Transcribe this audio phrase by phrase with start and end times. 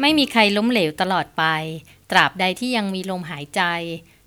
[0.00, 1.44] ไม่มีใครล้มเหลวตลอดไป
[2.10, 3.62] ตราบใดที่ยังมีลมหายใจ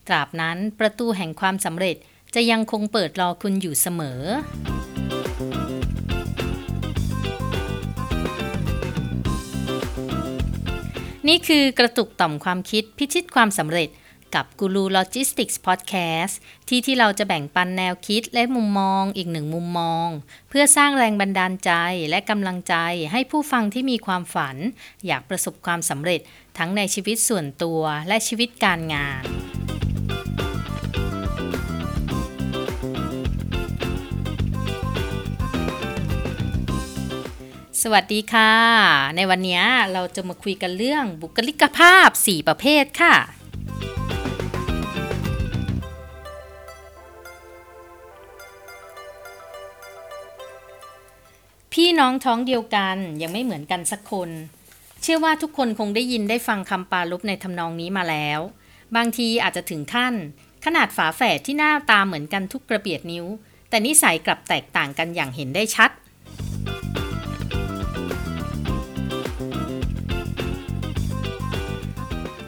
[0.07, 1.95] ตราบนั้นประตูแห่งความสำเร็จ
[2.35, 4.21] จะยังคงเปิดรอคุณอยู่เสมอ
[11.27, 13.89] นี่คือกระตุกต่อมความคิดพิชิตความสำเร็จ
[14.35, 20.07] กับกูรูโลจิสติกส์พอดแคสต์ที่ที่เราจะแบ่งปันแนวคิดและมุมมองอีกหนึ่งมุมมอง
[20.49, 21.71] เพื่อสร้างแรงบันดาลใจ
[22.09, 22.75] และกำลังใจ
[23.11, 24.55] ให้ผู้ฟังที่มีความฝัน
[25.05, 26.21] อยากประสบความสำเร็จ
[26.57, 29.23] ทั้งในชีวิตส่วนตัวและชีวิตการงาน
[37.81, 38.53] สวัสดีค่ะ
[39.15, 39.61] ในวันนี้
[39.93, 43.15] เราจะมาคุยกันเรื่องบุคลิกภาพ 4 ประเภทค่ะ
[51.79, 54.29] พี่น้องท้องเดียวกันยังไม่เหมือนกันสักคน
[55.01, 58.39] เชื่อว่าทุกคนคงได้ยินได้ฟังคำปาลบในทำนองนี้มาแล้ว
[58.95, 60.13] บางทีอาจจะถึงขั้น
[60.65, 63.25] ขนาดฝาแฝดที่หน้าตาเหมือนกันทุกกระเบียดนิ้ว
[63.69, 65.91] แต่นิสัยกลับแตกต่างกันอย่างเห็นได้ชัด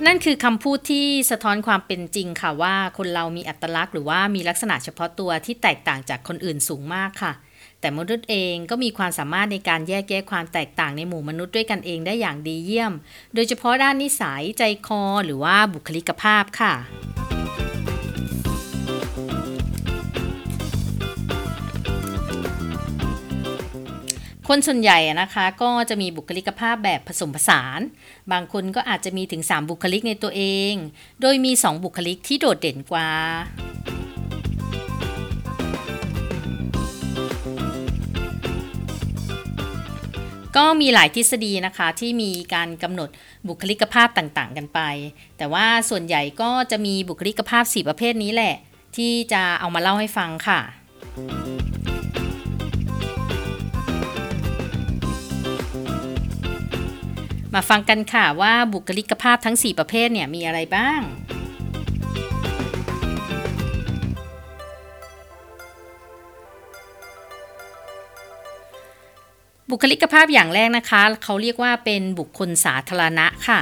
[0.06, 7.34] นั่นคือคำพูดที่สะท้อนความเป็นจริงค่ะว่าคนเรามีอัตลักษณ์หรือว่ามีลักษณะเฉพาะตัวที่แตกต่างจากคนอื่นสูงมากค่ะ
[7.86, 12.94] แต่มนุษย์เองก็มีความสามารถในการแยกแยะความแตกต่างในหมู่มนุษย์ด้วยกันเองได้อย่างดีเยี่ยม
[13.34, 16.74] โดยเฉพาะด้านนิสัยใจคอหรือว่าบุคลิกภาพค่ะ
[24.48, 27.80] คนส่วนใหญ่นะคะก็จะมีบุคลิกภาพแบบผสมผสาน
[28.32, 30.74] บางคนก็อาจจะมีถึง 3 บุคลิกในตัวเอง
[31.22, 33.10] โดยมี 2 บุคลิกที่โดดเด่นกว่า
[40.58, 43.10] ก็มีหลายทฤษฎีนะคะที่มีการกำหนด
[43.48, 44.80] บุคลิกภาพต่างๆ กันไป
[45.38, 48.56] แต่ว่าส่วนใหญ่ก็จะมีบุคลิกภาพ 4 ประเภทนี้แหละ
[48.98, 50.60] ที่จะเอามาเล่าให้ฟังค่ะ
[57.54, 61.02] มาฟังกันค่ะว่าบุคลิกภาพทั้ง 4 ประเภทเนี่ยมีอะไรบ้าง
[69.72, 73.60] บุคลิกภาพอย่างแรกนะคะ เขาเรียกว่าเป็นบุคคลสาธารณะค่ะ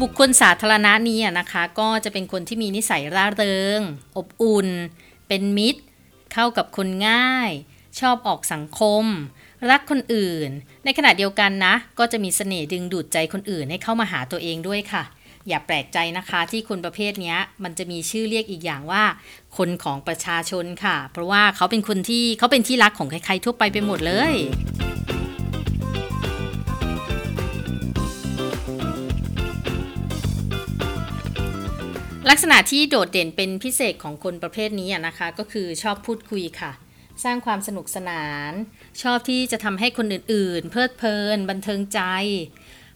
[0.00, 3.80] บุคคลสาธารณะนี้อะนะคะ ก็จะเป็นคนที่มีนิสัยร่าเริง
[4.16, 4.68] อบอุ่น
[5.28, 5.80] เป็นมิตร
[6.32, 7.50] เข้ากับคนง่าย
[8.00, 9.04] ชอบออกสังคม
[9.70, 10.48] รักคนอื่น
[10.84, 15.02] ในขณะเดียวกันนะ ก็จะมีเสน่ห์ดึงดูดใจคนอื่นให้เข้ามาหาตัวเองด้วยค่ะ
[15.48, 19.04] อย่าแปลกใจนะคะที่คนประเภทนี้มันจะมีชื่อเรียกอีกอย่างว่า
[19.56, 24.34] คนของประชาชนค่ะ เพราะว่าเขาเป็นคนที่เขาเป็นที่รักของใครๆทั่วไปไปหมดเลย
[32.30, 36.72] ลักษณะที่โดดเด่นเป็นพิเศษของคนประเภทนี้นะคะ ก็คือชอบพูดคุยค่ะ
[37.24, 38.52] สร้างความสนุกสนาน
[39.02, 42.00] ชอบที่จะทำให้คนอื่นๆ เพลิดเพลิน บันเทิงใจ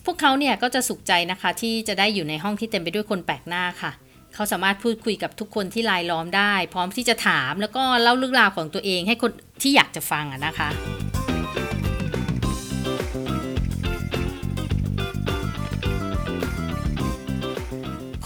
[0.06, 3.92] พวกเขาเนี่ยก็จะสุขใจนะคะที่จะได้อยู่ในห้องที่เต็มไปด้วยคนแปลกหน้าค่ะ
[4.34, 10.68] เขาสามารถพูดคุยกับทุกคนที่รายล้อมได้ พร้อมที่จะถามแล้วก็เล่าเรื่องราวของตัวเองให้คนที่อยากจะฟังนะคะ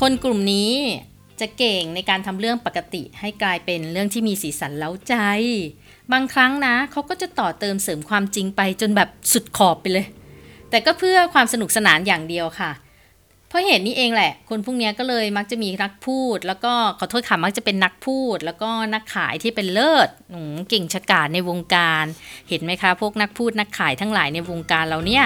[0.00, 0.72] คนกลุ่มนี้
[1.40, 5.14] จะเก่งในการทำเรื่องปกติให้กลายเป็นเรื่องที่มีสีสันเล้าใจ
[6.12, 10.06] บางครั้งนะเขาก็จะต่อเติมเสริมความจริงไปจนแบบสุดขอบไปเลย
[10.70, 12.72] แต่ก็เพื่อความสนุกสนานอย่างเดียวค่ะ
[13.48, 22.04] เพราะเหตุนี้เองแหละ คนพวกนี้ก็เลยมักจะมีนักพูด แล้วก็ขอโทษค่ะมักจะเป็นนักพูด แล้วก็นักขายที่เป็นเลิศอืมเก่งฉกาจในวงการ
[22.48, 25.24] เห็นไหมคะ พวกนักพูดนักขายทั้งหลายในวงการเราเนี่ย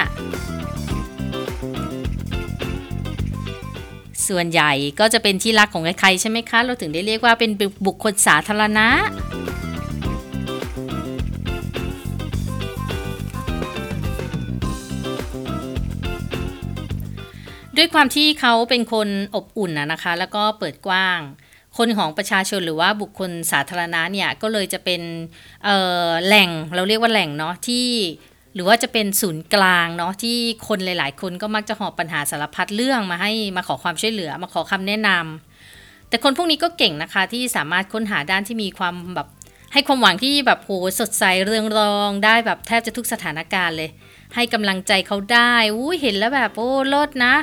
[4.29, 7.51] ส่วนใหญ่ก็จะเป็นที่รักของใครๆใช่ไหมคะ เราถึงได้เรียกว่าเป็น
[7.87, 8.89] บุคคลสาธารณะ
[17.77, 21.21] ด้วยความที่เขาเป็นคนอบอุ่นนะนะคะ แล้วก็เปิดกว้าง
[21.79, 25.03] คนของประชาชนหรือว่าบุคคลสาธารณะเนี่ยก็เลยจะเป็น
[26.27, 27.87] แหล่งเราเรียกว่าแหล่งเนาะที่
[28.55, 30.37] หรือว่าจะเป็นศูนย์กลางเนาะที่
[30.69, 39.29] คนหลาย ๆ คนก็มักจะหอบปัญหาสารพัดเรื่องมาให้มาขอความช่วยเหลือมาขอคำแนะนำแต่คนพวกนี้ก็เก่งนะคะที่สามารถค้นหาด้านที่มีความแบบ
[39.73, 43.91] ให้ความหวังที่แบบโหสดใสเรืองรอง ได้แบบแทบจะทุกสถานการณ์เลย
[44.35, 47.35] ให้กำลังใจเขาได้อู้ยเห็นแล้วแบบโอ้ลดนะ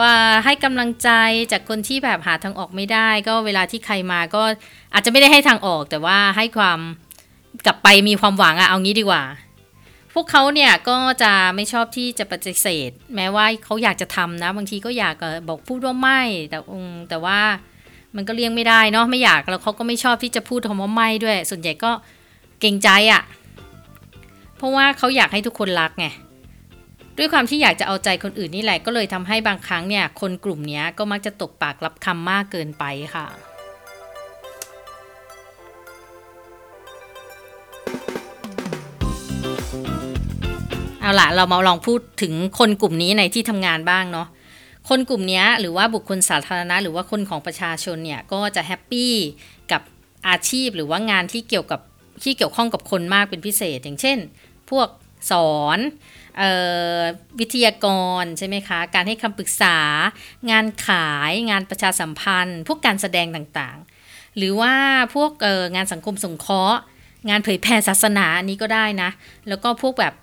[0.00, 0.12] ว่า
[0.44, 1.10] ให้กำลังใจ
[1.52, 4.42] จากคนที่แบบหาทางออกไม่ได้ ก็เวลาที่ใครมาก็
[4.94, 6.78] อาจจะไม่ได้ให้ทางออก แต่ว่าให้ความ
[7.66, 9.22] กลับไปมีความหวังอะเอางี้ดีกว่า
[10.14, 15.14] พวกเขาเนี่ยก็จะไม่ชอบที่จะปฏิเสธ แม้ว่าเขาอยากจะทำนะ บางทีก็อยาก
[15.48, 16.58] บอกพูดว่าไม่แต่
[17.10, 17.40] แต่ว่า
[18.16, 21.90] มันก็เลี่ยงไม่ได้เนาะไม่อยากแล้วเขาก็ไม่ชอบที่จะพูดคำว่าไม่ด้วย ส่วนใหญ่ก็
[22.60, 23.22] เกรงใจอะ่ะ
[24.56, 26.06] เพราะว่าเขาอยากให้ทุกคนรักไง
[27.20, 32.84] ด้วยความที่อยากจะเอาใจคนอื่นนี่แหละก็เลยทำให้บางครั้งเนี่ยคนกลุ่มนี้ก็มักจะตกปากรับคำมากเกินไป
[33.14, 33.26] ค่ะ
[41.00, 44.28] เอาล่ะเรามาลองพูดถึงคนกลุ่มนี้ในที่ทำงานบ้างเนาะ
[44.88, 49.12] คนกลุ่มนี้หรือว่าบุคคลสาธารณะ หรือว่าคนของประชาชนเนี่ยก็จะแฮปปี้
[49.72, 49.82] กับ
[50.28, 51.80] อาชีพหรือว่างานที่เกี่ยวกับ
[52.24, 54.18] ที่เกี่ยวข้องกับคนมากเป็นพิเศษ อย่างเช่น
[54.70, 54.88] พวก
[55.30, 55.78] สอน
[57.40, 57.86] วิทยาก
[58.22, 59.76] รใช่ไหมคะ การให้คำปรึกษา
[60.50, 64.74] งานขาย งานประชาสัมพันธ์ พวกการแสดงต่างๆ หรือว่า
[65.14, 65.30] พวก
[65.76, 66.78] งานสังคมสงเคราะห์
[67.28, 69.10] งานเผยแผ่ศาสนาอันนี้ก็ได้นะ
[69.48, 70.14] แล้วก็พวกแบบ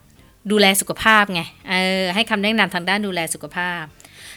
[0.52, 1.42] ดูแลสุขภาพไง
[2.16, 3.84] ให้คำแนะนำทางด้านดูแลสุขภาพ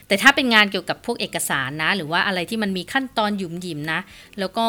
[0.08, 4.00] แต่ถ้าเป็นงานเกี่ยวกับพวกเอกสารนะ หรือว่าอะไรที่มันมีขั้นตอนหยุมหยิมนะ
[4.38, 4.66] แล้วก็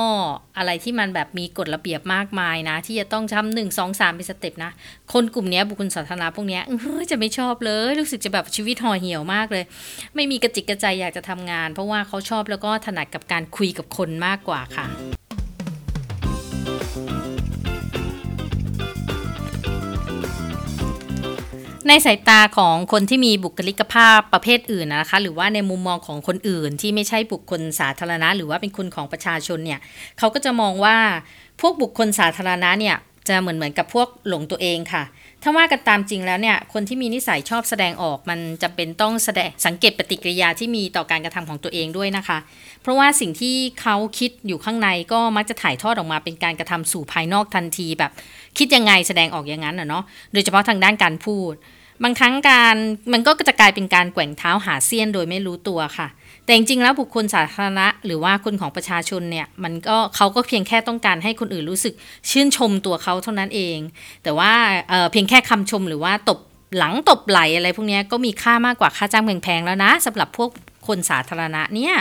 [0.57, 4.71] อะไรที่มันแบบมีกฎระเบียบมากมายนะ ที่จะต้องทำหนึ่งสองสามเป็นสเต็ปนะ
[5.13, 6.59] คนกลุ่มนี้บุคคลสาธารณะพวกนี้
[7.11, 9.63] จะไม่ชอบเลยรู้สึกจะแบบชีวิตห่อเหี่ยวมากเลย
[10.15, 14.87] ไม่มีกระจิกกระใจอยากจะทำงาน เพราะว่าเขาชอบแล้วก็ถนัดกับการคุยกับคนมากกว่าค่ะ
[21.87, 29.79] ในสายตาของคนที่มีบุคลิกภาพประเภทอื่นนะคะ หรือว่าในมุมมองของคนอื่น ที่ไม่ใช่บุคคลสาธารณะ หรือว่าเป็นคนของประชาชนเนี่ย
[30.17, 30.97] เขาก็จะมองว่า
[31.61, 32.95] พวกบุคคลสาธารณะเนี่ย
[33.29, 35.03] จะเหมือนเหมือนกับพวกหลงตัวเองค่ะ
[35.43, 42.37] ถ้าว่ากันตามจริงแล้วเนี่ย คนที่มีนิสัยชอบแสดงออกมันจะเป็นต้องแสดงสังเกตปฏิกิริยาที่มีต่อการกระทำของตัวเองด้วยนะคะ
[42.81, 48.11] เพราะว่าสิ่งที่เขาคิดอยู่ข้างในก็มักจะถ่ายทอดออกมาเป็นการกระทำสู่ภายนอกทันทีแบบ
[48.57, 50.03] คิดยังไงแสดงออกอย่างนั้นอะเนาะ
[50.33, 51.53] โดยเฉพาะทางด้านการพูด
[52.03, 52.75] บางครั้งการ
[53.13, 56.07] มันก็จะกลายเป็นการแกว่งเท้าหาเสี้ยนโดยไม่รู้ตัวค่ะ
[56.49, 61.93] แต่จริงๆแล้วบุคคลสาธารณะ หรือว่าคนของประชาชนเนี่ยมันก็เขาก็เพียงแค่ต้องการให้คนอื่นรู้สึก
[62.29, 63.77] ชื่นชมตัวเขาเท่านั้นเอง
[64.23, 64.51] แต่ว่า
[64.89, 66.39] เเพียงแค่คำชมหรือว่าตบ
[66.77, 70.49] หลังตบไหลอะไรพวกนี้ก็มีค่ามากกว่าค่าจ้างแพงๆแล้วนะสำหรับพวก
[70.87, 71.95] คนสาธารณะเนี่ย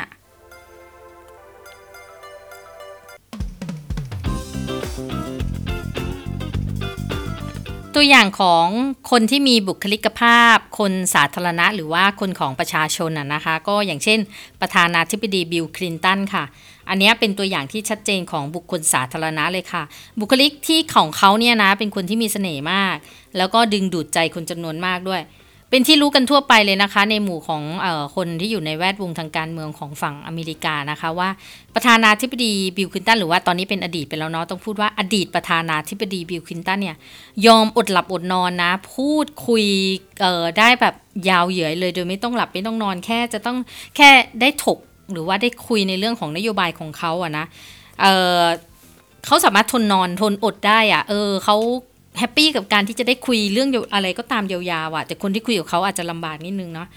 [8.01, 8.67] ตัวอย่างของ
[9.11, 14.19] คนที่มีบุคลิกภาพ คนสาธารณะ หรือว่าคนของประชาชนนะคะ ก็อย่างเช่น
[14.61, 16.45] ประธานาธิบดีบิลคลินตันค่ะ
[16.89, 19.83] อันนี้เป็นตัวอย่างที่ชัดเจนของบุคคลสาธารณะเลยค่ะ
[20.21, 22.97] บุคลิกที่ของเขาเนี่ยนะเป็นคนที่มีเสน่ห์มาก
[23.37, 25.23] แล้วก็ดึงดูดใจคนจำนวนมากด้วย
[25.71, 31.29] เป็นที่รู้กันทั่วไปเลยนะคะ ในหมู่ของเออคนที่อยู่ในแวดวงทางการเมืองของฝั่งอเมริกานะคะว่า
[31.75, 36.97] ประธานาธิบดีบิลคลินตันหรือว่าตอนนี้เป็นอดีตไปแล้วเนาะต้องพูดว่าอดีตประธานาธิบดีบิลคลินตันเนี่ย
[37.47, 39.65] ยอมอดหลับอดนอนนะ พูดคุย
[40.59, 40.95] ได้แบบ
[41.29, 43.59] ยาวเหยียเลย โดยไม่ต้องหลับไม่ต้องนอนแค่จะต้อง
[43.97, 44.11] แค่
[44.41, 44.79] ได้ถก
[45.13, 47.45] หรือว่าได้คุยในเรื่องของนโยบายของเขาอะนะ
[48.01, 51.57] เเขาสามารถทนนอนทนอดได้อะเออเขา
[52.19, 56.89] แฮปปี้กับการที่จะได้คุยเรื่องอะไรก็ตามยาวๆอะแต่คนที่คุยกับเขาอาจจะลำบากนิดนึงเนาะ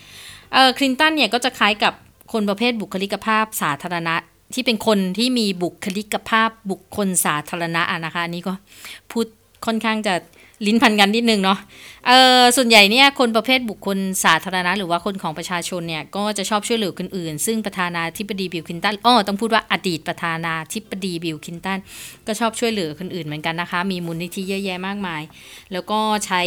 [0.54, 1.94] เออคลินตันเนี่ยก็จะคล้ายกับ
[2.34, 4.16] คนประเภทบุคลิกภาพสาธารณะ
[4.54, 8.54] ที่เป็นคนที่มีบุคลิกภาพบุคคลสาธารณะนะคะอันนี้ก็
[9.12, 9.26] พูด
[9.66, 10.14] ค่อนข้างจะ
[10.66, 11.60] ลิ้นพันกันนิดนึงเนาะ
[12.08, 21.80] เออส่วนใหญ่เนี่ยคนประเภทบุคคลสาธารณะหรือว่าคนของประชาชนเนี่ยก็จะชอบช่วยเหลือคนอื่น ซึ่งประธานาธิบดีบิลคลินตันอ๋อต้องพูดว่าอดีตประธานาธิบดีบิลคลินตัน
[22.28, 25.22] ก็ชอบช่วยเหลือคนอื่นเหมือนกันนะคะ มีมูลนิธิเยอะแยะมากมาย
[25.74, 26.42] แล้วก็ใช้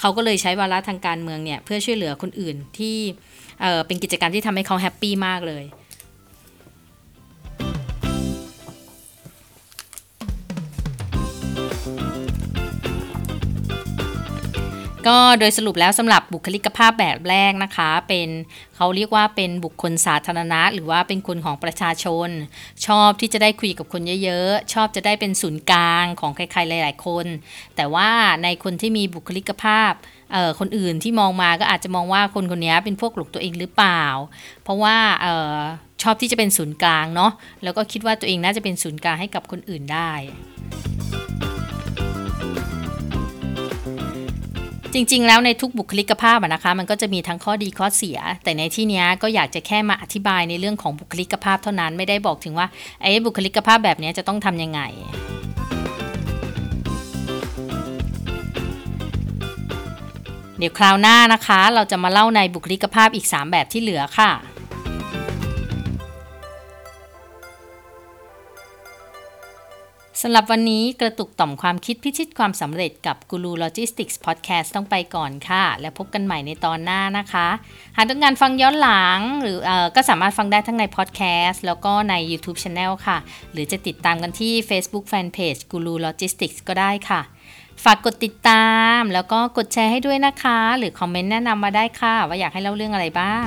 [0.00, 2.96] เขาก็เลยใช้วาระทางการเมืองเนี่ยเพื่อช่วยเหลือคนอื่นที่
[3.62, 5.64] เออเป็นกิจกรรมที่ทำให้เขา happy มากเลย
[15.08, 18.28] ก็โดยสรุปแล้วสำหรับบุคลิกภาพแบบแรกนะคะ เป็น
[18.76, 22.28] เขาเรียกว่าเป็นบุคคลสาธารณะ หรือว่าเป็นคนของประชาชน
[22.86, 27.26] ชอบที่จะได้คุยกับคนเยอะๆ ชอบจะได้เป็นศูนย์กลางของใครๆหลายๆคน
[27.76, 28.08] แต่ว่า
[28.42, 29.92] ในคนที่มีบุคลิกภาพ
[30.32, 34.04] เอ่อคนอื่นที่มองมาก็อาจจะมองว่าคนคนนี้เป็นพวกหลกตัวเองหรือเปล่า
[34.62, 35.56] เพราะว่าเอ่อ
[36.02, 37.32] ชอบที่จะเป็นศูนย์กลางเนาะ
[37.62, 40.12] แล้วก็คิดว่าตัวเองน่าจะเป็นศูนย์กลางให้กับคนอื่นได้
[44.94, 52.66] จริง ๆ แล้วในทุกบุคลิกภาพนะคะ มันก็จะมีทั้งข้อดีข้อเสีย แต่ในที่นี้ก็อยากจะแค่มาอธิบายในเรื่องของบุคลิกภาพเท่านั้นไม่ได้บอกถึงว่า
[53.02, 54.80] ไอ้บุคลิกภาพแบบนี้จะต้องทำยังไง
[60.58, 64.30] เดี๋ยวคราวหน้านะคะ เราจะมาเล่าในบุคลิกภาพอีก 3 แบบที่เหลือค่ะ
[70.26, 77.48] สำหรับวันนี้กระตุกต่อมความคิดพิชิตความสำเร็จกับกูรูโลจิสติกส์พอดแคสต์ต้องไปก่อนค่ะ แล้วพบกันใหม่ในตอนหน้านะคะ
[77.96, 83.18] หากต้องการฟังย้อนหลัง หรือออก็สามารถฟังได้ทั้งในพอดแคสต์แล้วก็ใน YouTube Channel ค่ะ
[83.52, 87.20] หรือจะติดตามกันที่ Facebook Fanpage กูรูโลจิสติกส์ก็ได้ค่ะ
[87.84, 93.46] ฝากกดติดตามแล้วก็กดแชร์ให้ด้วยนะคะ หรือคอมเมนต์แนะนำมาได้ค่ะ ว่าอยากให้เล่าเรื่องอะไรบ้าง